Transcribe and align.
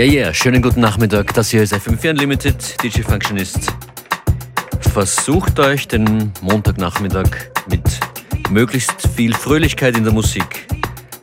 yeah, 0.00 0.12
yeah, 0.12 0.32
schönen 0.32 0.62
guten 0.62 0.80
Nachmittag. 0.80 1.34
Das 1.34 1.50
hier 1.50 1.62
ist 1.62 1.74
FM4 1.74 2.12
Unlimited, 2.12 2.82
DJ 2.82 3.02
Functionist. 3.02 3.70
Versucht 4.80 5.60
euch 5.60 5.86
den 5.88 6.32
Montagnachmittag 6.40 7.28
mit 7.68 7.82
möglichst 8.48 8.94
viel 9.14 9.34
Fröhlichkeit 9.34 9.98
in 9.98 10.04
der 10.04 10.14
Musik 10.14 10.66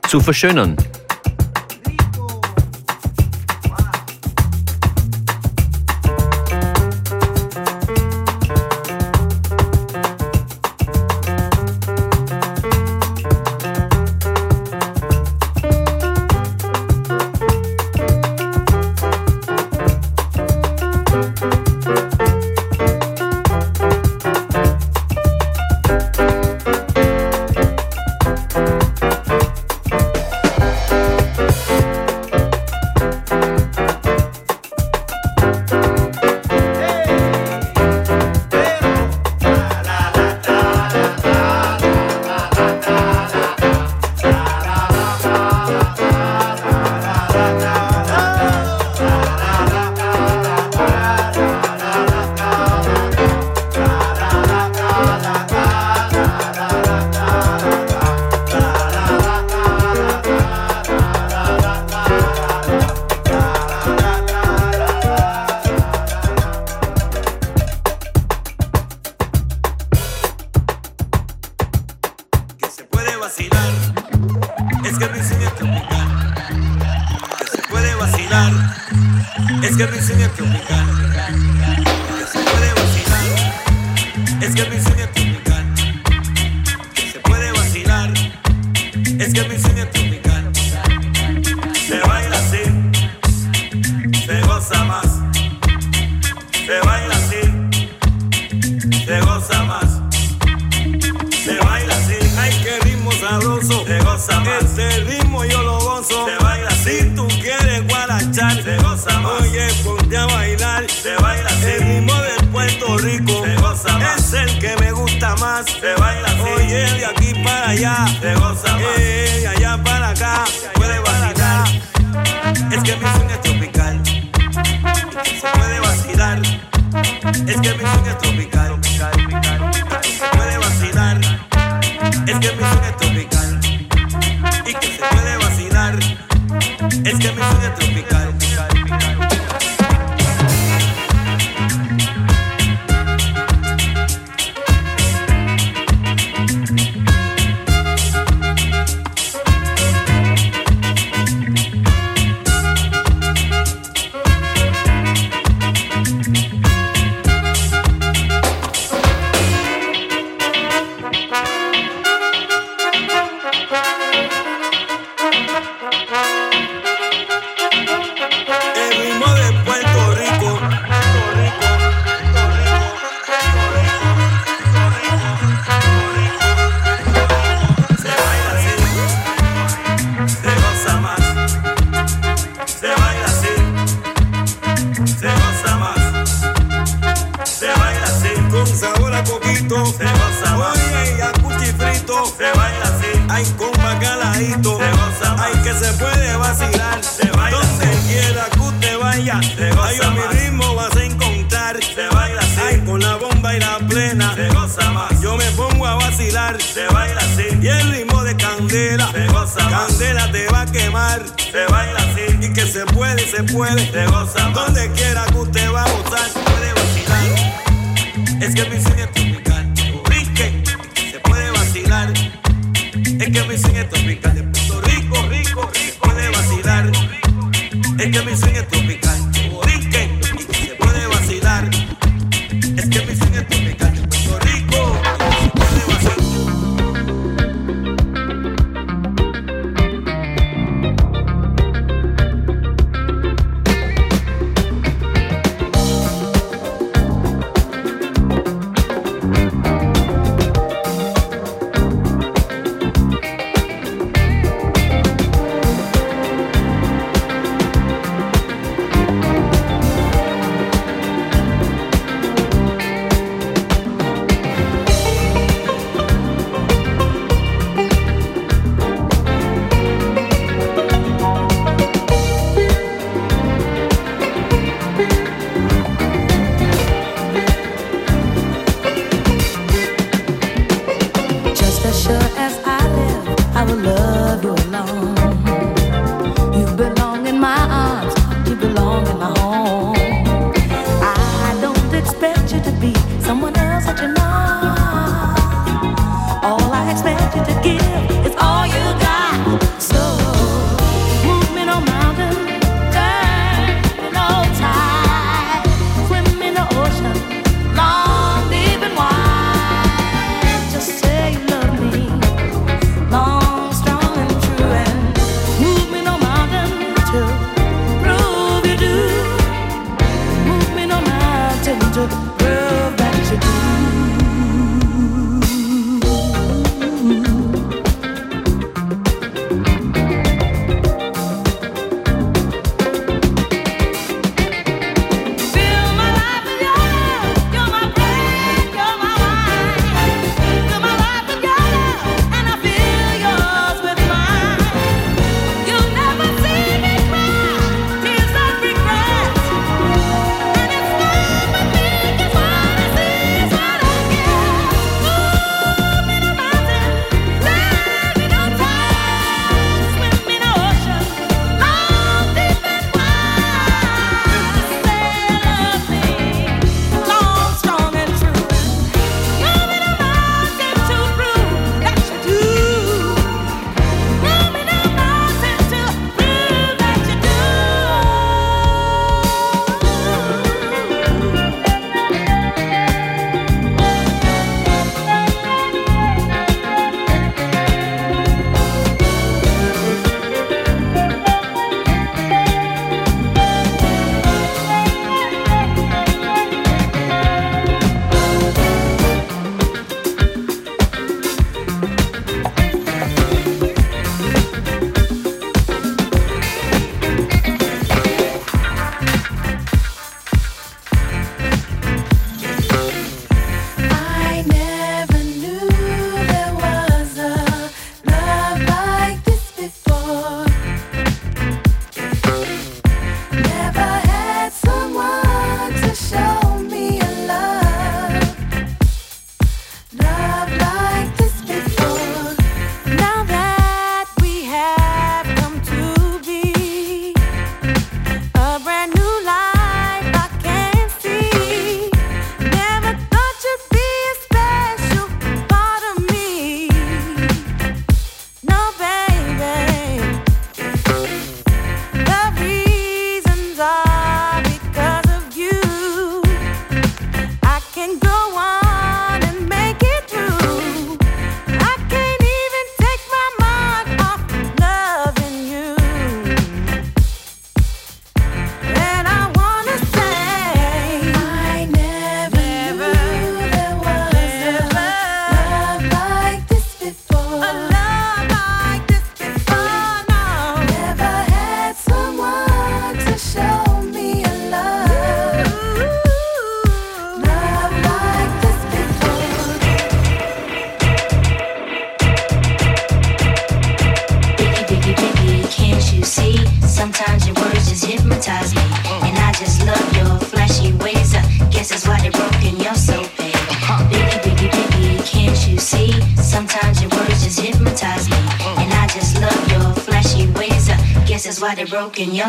zu 0.07 0.19
verschönern. 0.19 0.77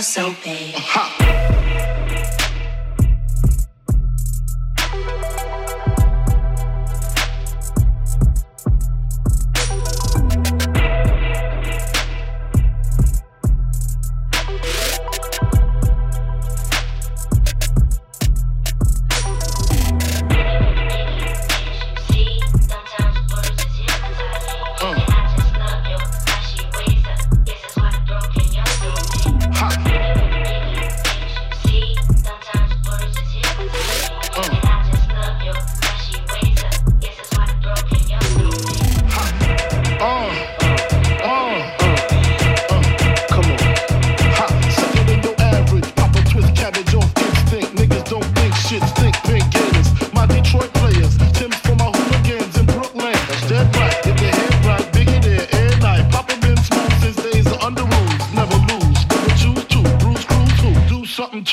so 0.09 0.35
big. 0.43 0.75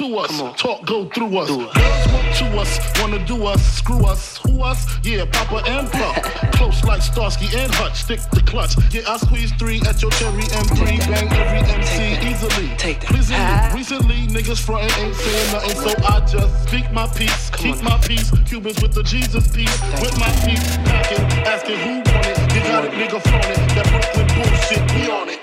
Broken. 0.09 0.35
like 6.85 7.01
Starsky 7.01 7.47
and 7.57 7.73
Hutch, 7.75 8.03
stick 8.03 8.19
the 8.31 8.41
clutch. 8.41 8.75
Yeah, 8.93 9.01
I 9.07 9.17
squeeze 9.17 9.51
three 9.53 9.81
at 9.87 10.01
your 10.01 10.11
cherry 10.11 10.43
M3. 10.43 10.99
Bang 11.09 11.31
every 11.33 11.59
MC 11.59 12.17
easily. 12.27 12.75
Take 12.77 13.01
that. 13.01 13.11
Recently, 13.11 13.73
recently, 13.73 14.27
niggas 14.27 14.61
frontin' 14.63 14.91
ain't 15.03 15.15
saying 15.15 15.51
nothing, 15.51 15.75
so 15.75 15.91
I 16.07 16.19
just 16.25 16.67
speak 16.67 16.91
my 16.91 17.07
peace, 17.07 17.49
keep 17.51 17.81
my 17.81 17.97
peace. 17.99 18.31
Cubans 18.45 18.81
with 18.81 18.93
the 18.93 19.03
Jesus 19.03 19.47
peace, 19.47 19.81
with 20.01 20.17
my 20.19 20.31
peace 20.45 20.77
packing, 20.87 21.25
asking 21.45 21.77
who 21.79 21.95
want 21.95 22.27
it. 22.27 22.37
You 22.53 22.61
got 22.61 22.85
it, 22.85 22.91
nigga, 22.91 23.21
flaunt 23.21 23.45
it. 23.45 23.57
That 23.75 23.87
Brooklyn 23.89 24.27
bullshit, 24.35 24.83
we 24.95 25.09
on 25.11 25.29
it. 25.29 25.39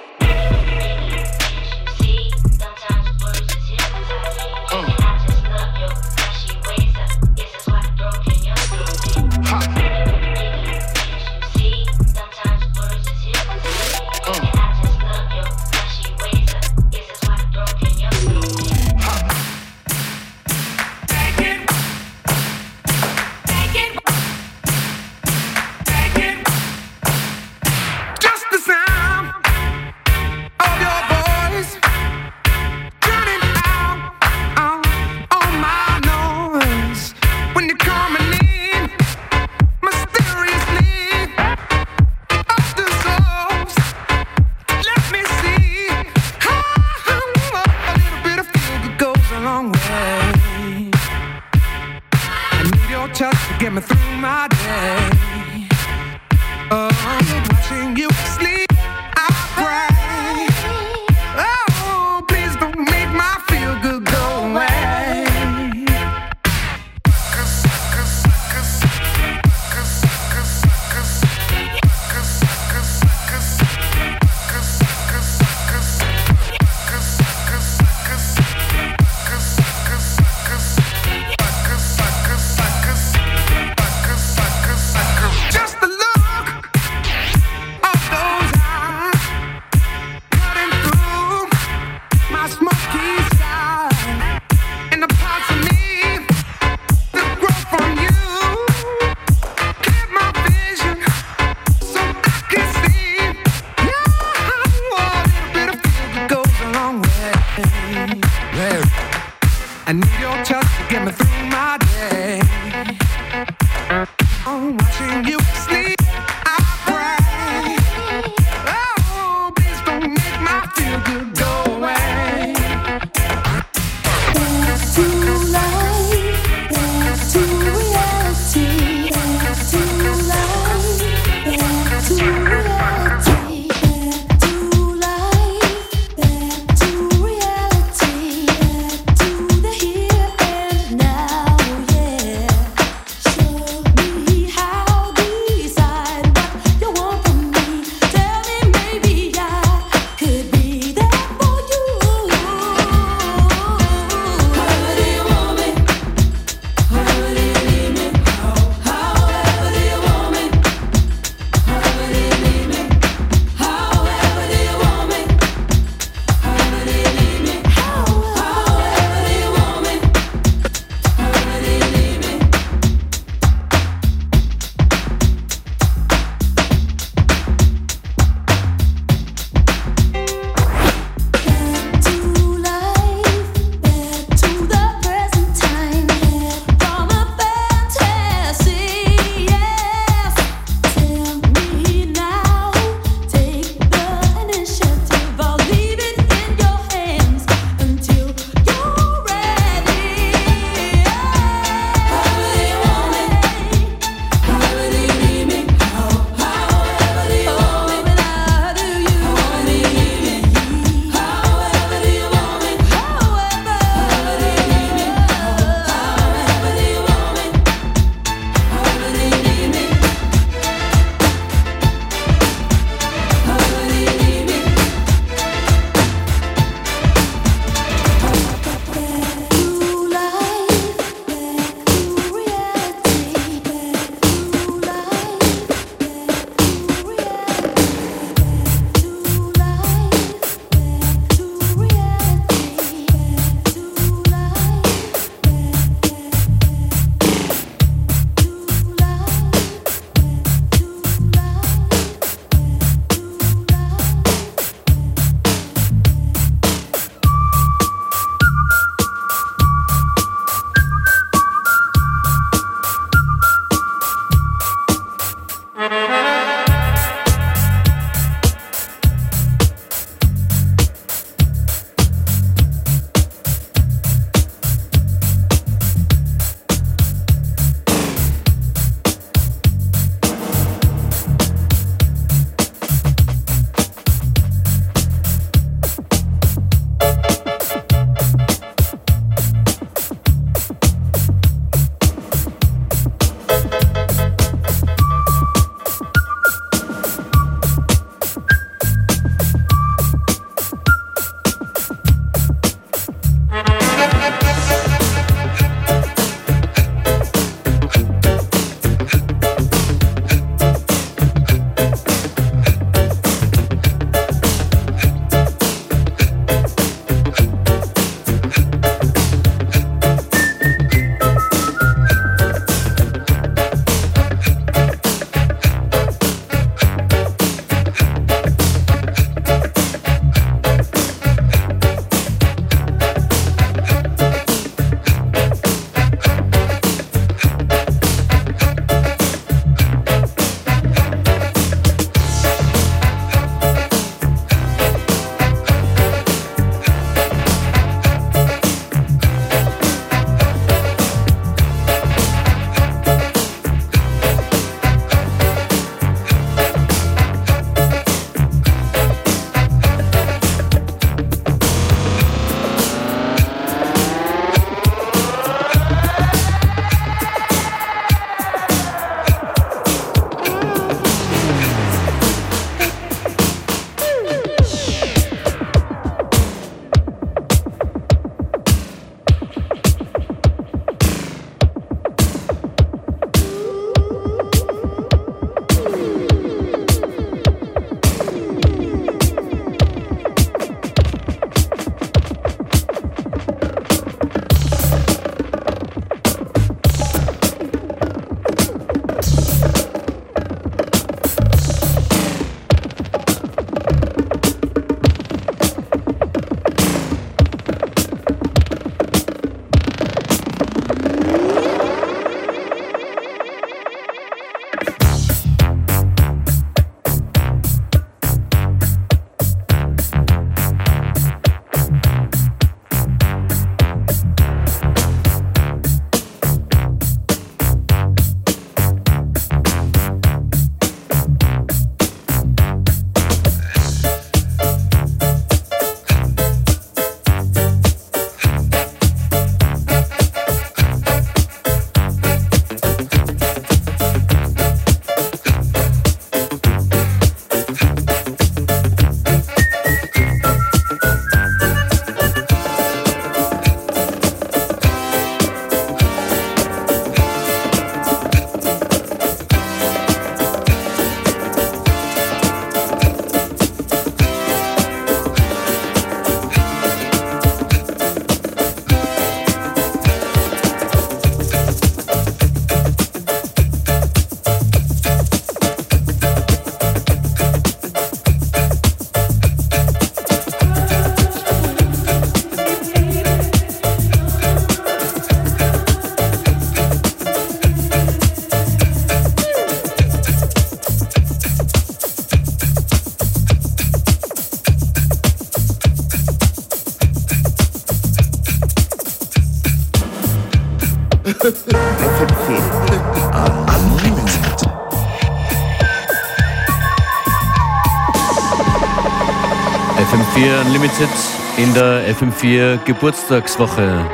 FM4 509.96 510.61
Unlimited 510.66 511.09
in 511.57 511.72
der 511.74 512.14
FM4 512.14 512.78
Geburtstagswoche 512.85 514.05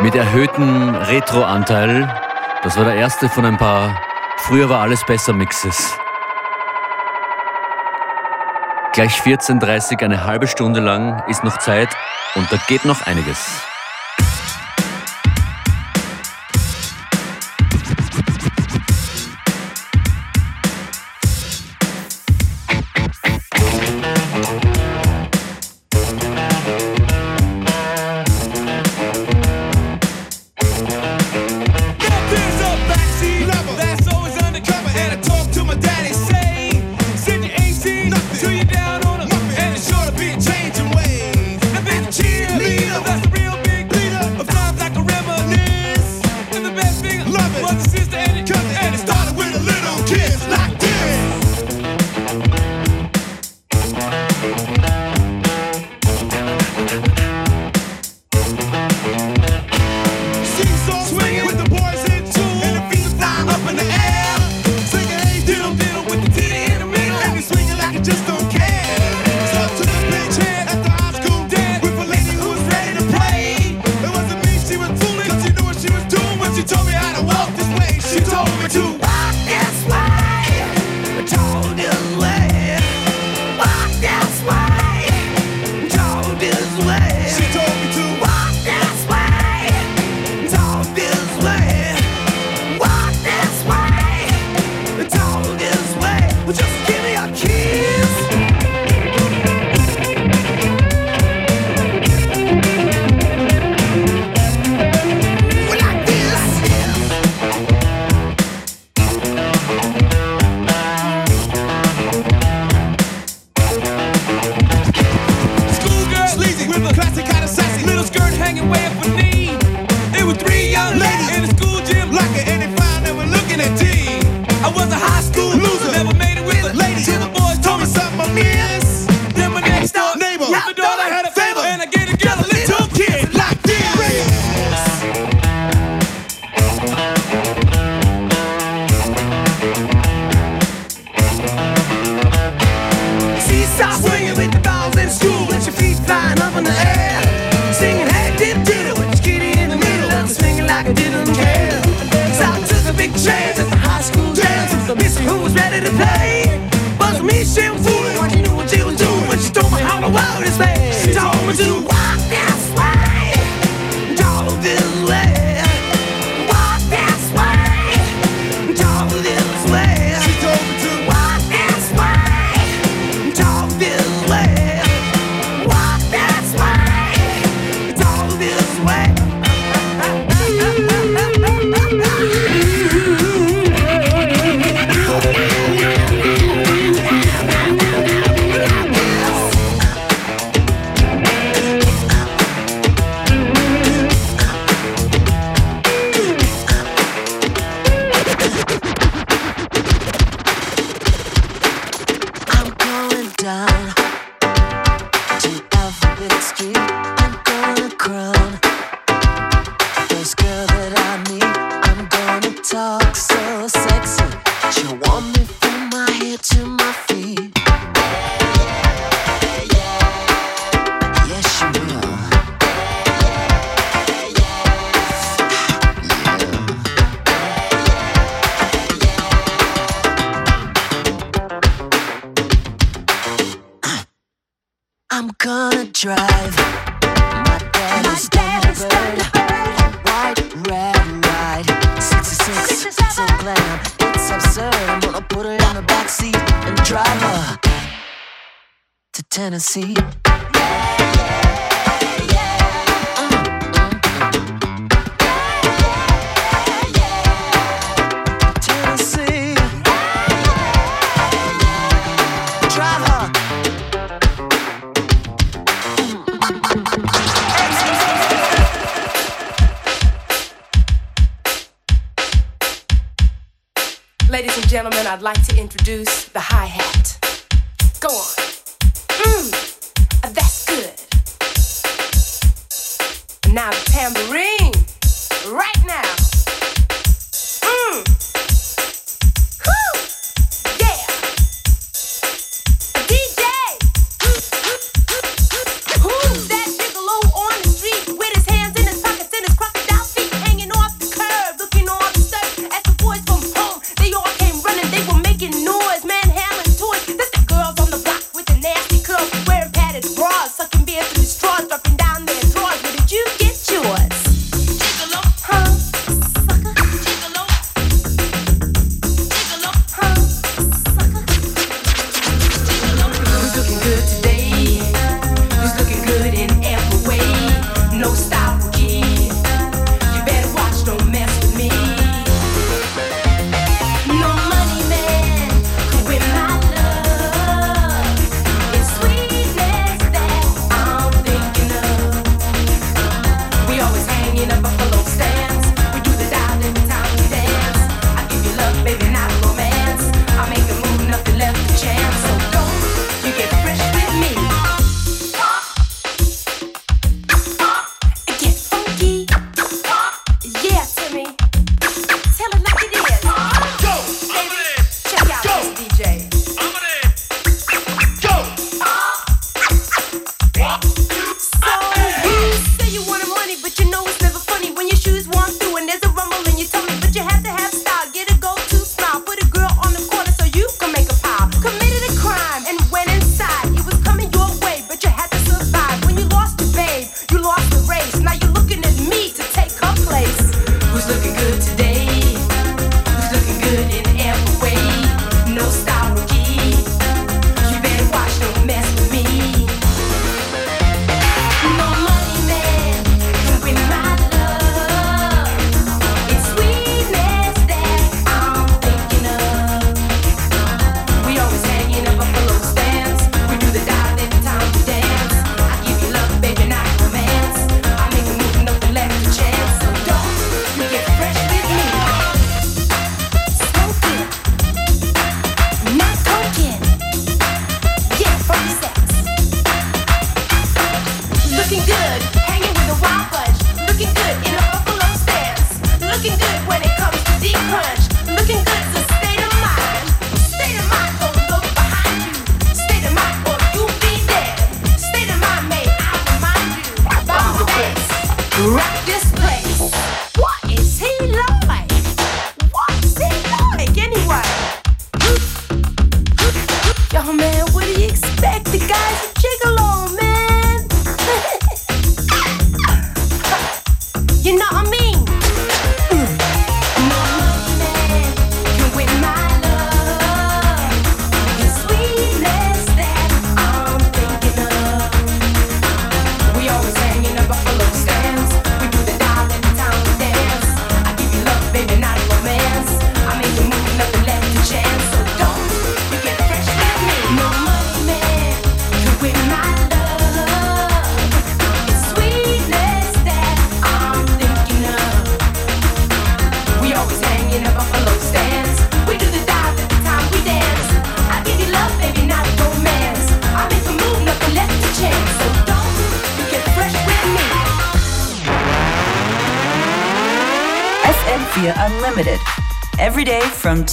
mit 0.00 0.14
erhöhtem 0.14 0.94
Retro-Anteil. 0.94 2.08
Das 2.62 2.76
war 2.76 2.84
der 2.84 2.94
erste 2.94 3.28
von 3.28 3.44
ein 3.44 3.56
paar 3.56 3.96
Früher 4.40 4.68
war 4.68 4.80
alles 4.80 5.04
besser 5.04 5.32
Mixes. 5.32 5.96
Gleich 8.92 9.20
14.30 9.20 9.92
Uhr, 9.92 10.02
eine 10.02 10.24
halbe 10.24 10.48
Stunde 10.48 10.80
lang 10.80 11.22
ist 11.28 11.44
noch 11.44 11.58
Zeit 11.58 11.90
und 12.34 12.50
da 12.50 12.56
geht 12.66 12.84
noch 12.84 13.06
einiges. 13.06 13.69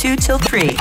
2 0.08 0.16
till 0.16 0.40
3. 0.40 0.77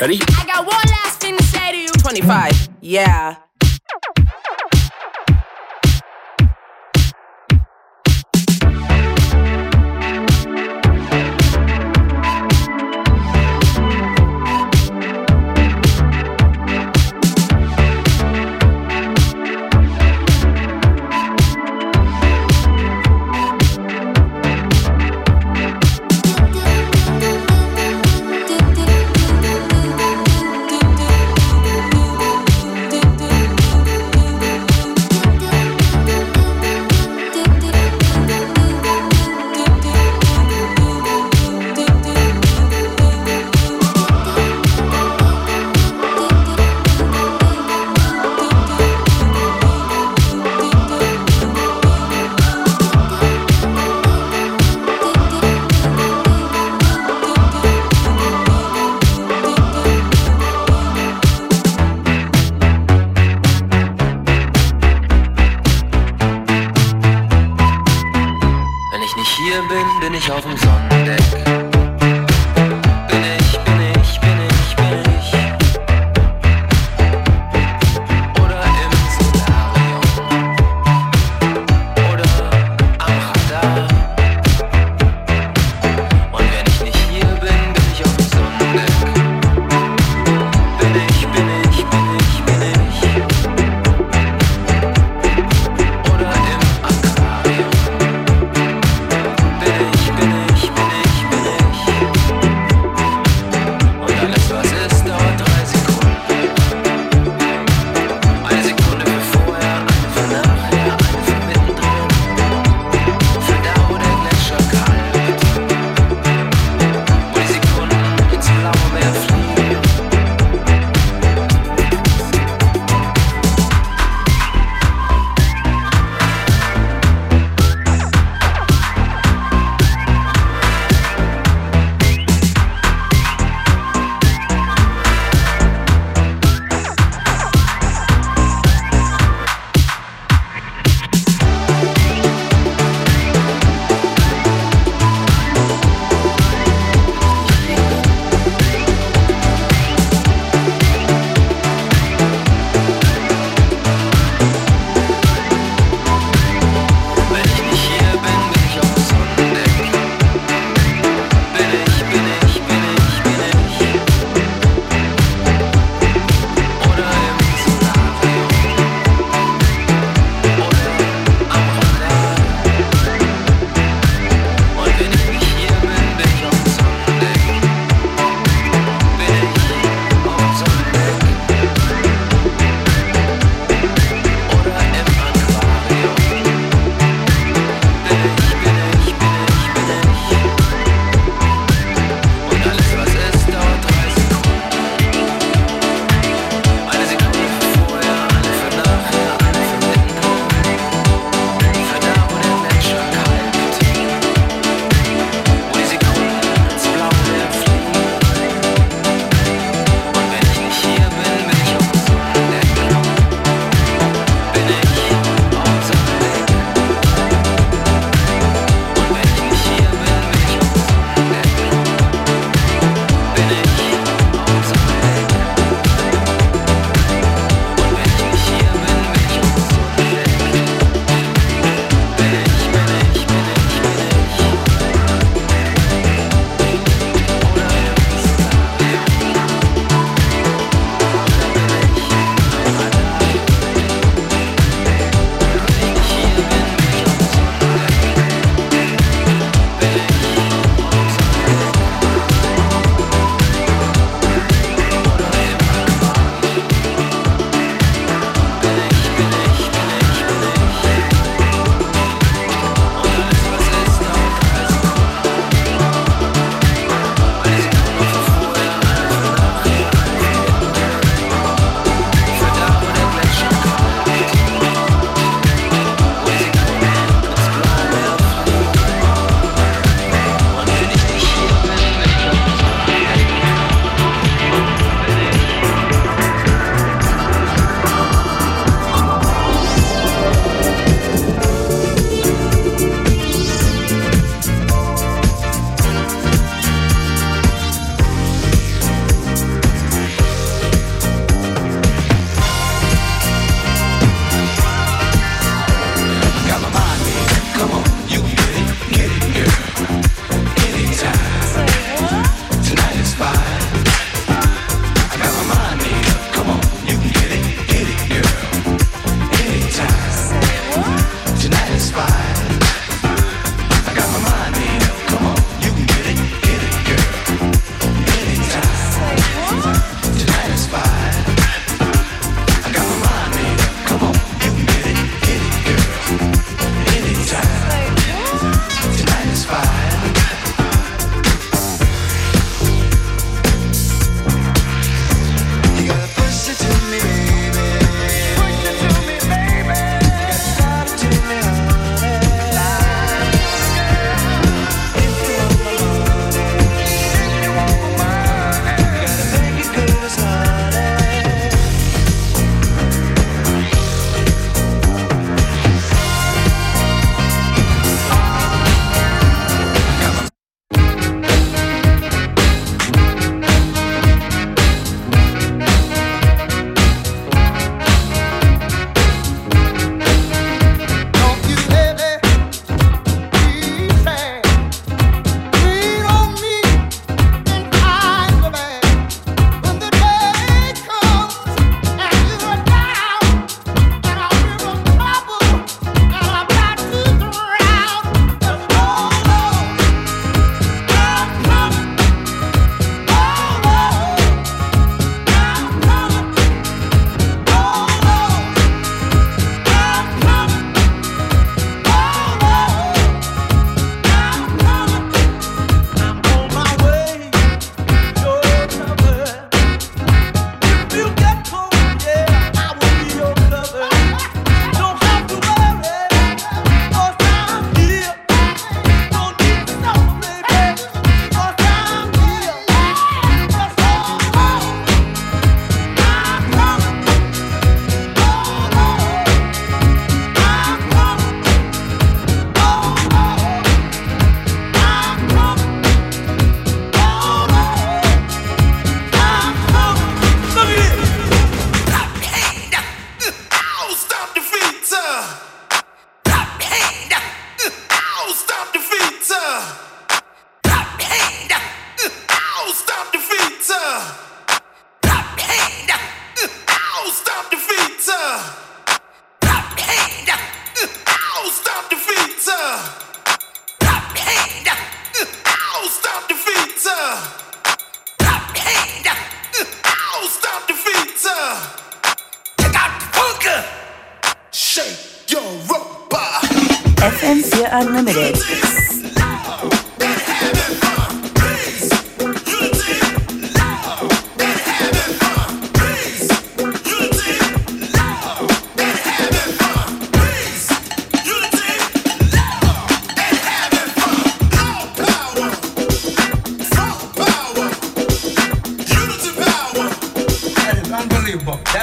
Ready? 0.00 0.20
I 0.38 0.46
got 0.46 0.64
one 0.64 0.86
last 0.90 1.20
thing 1.20 1.36
to 1.36 1.42
say 1.42 1.72
to 1.72 1.76
you. 1.76 1.88
25. 1.88 2.68
Yeah. 2.80 3.34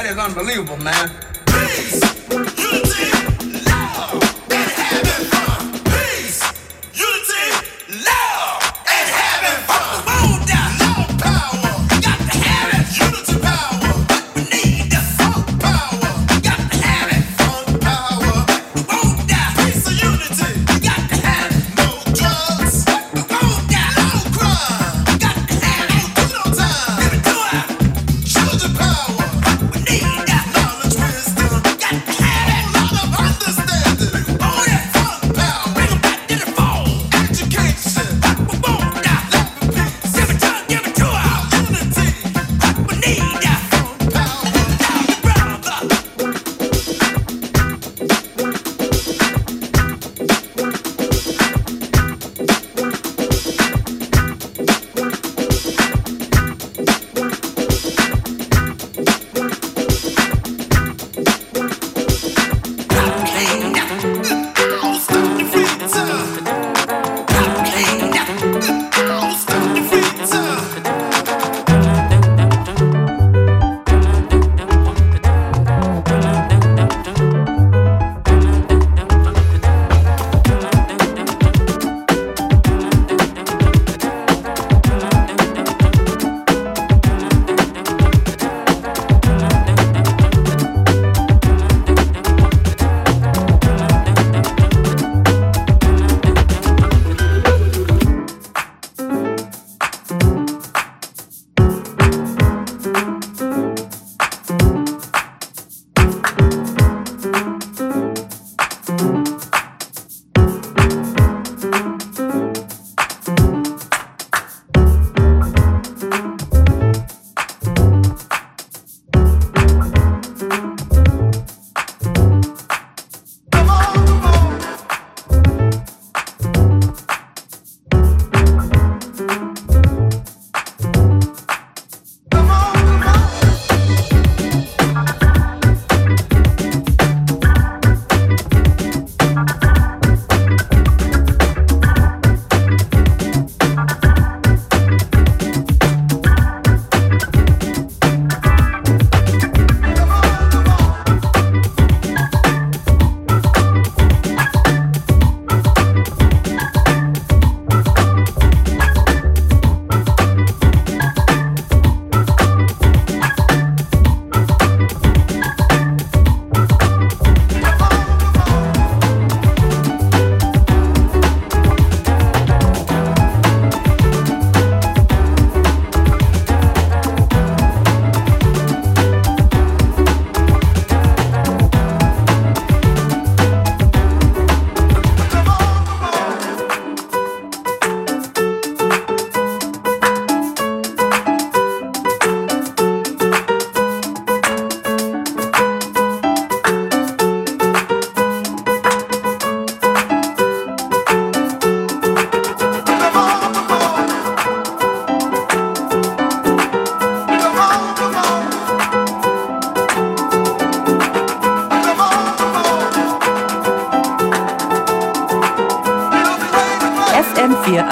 That 0.06 0.12
is 0.12 0.20
unbelievable, 0.20 0.78
man. 0.78 1.35